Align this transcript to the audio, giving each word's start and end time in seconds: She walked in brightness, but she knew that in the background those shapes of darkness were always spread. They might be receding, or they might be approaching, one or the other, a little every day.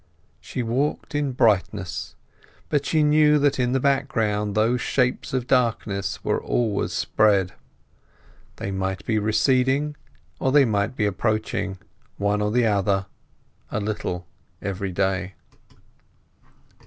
She 0.39 0.63
walked 0.63 1.13
in 1.13 1.33
brightness, 1.33 2.15
but 2.69 2.87
she 2.87 3.03
knew 3.03 3.37
that 3.37 3.59
in 3.59 3.71
the 3.73 3.79
background 3.79 4.55
those 4.55 4.81
shapes 4.81 5.31
of 5.31 5.45
darkness 5.45 6.23
were 6.23 6.41
always 6.41 6.91
spread. 6.91 7.53
They 8.55 8.71
might 8.71 9.05
be 9.05 9.19
receding, 9.19 9.95
or 10.39 10.51
they 10.51 10.65
might 10.65 10.95
be 10.95 11.05
approaching, 11.05 11.77
one 12.17 12.41
or 12.41 12.49
the 12.51 12.65
other, 12.65 13.05
a 13.71 13.79
little 13.79 14.25
every 14.59 14.91
day. 14.91 15.35